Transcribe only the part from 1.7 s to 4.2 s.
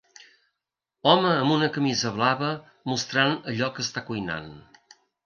camisa blava mostrant allò que està